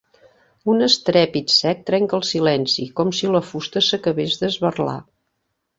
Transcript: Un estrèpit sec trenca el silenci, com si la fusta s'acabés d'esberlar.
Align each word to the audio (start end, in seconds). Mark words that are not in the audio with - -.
Un 0.73 0.85
estrèpit 0.85 1.53
sec 1.57 1.83
trenca 1.91 2.17
el 2.21 2.25
silenci, 2.31 2.89
com 3.01 3.15
si 3.19 3.33
la 3.37 3.45
fusta 3.53 3.87
s'acabés 3.91 4.41
d'esberlar. 4.43 4.99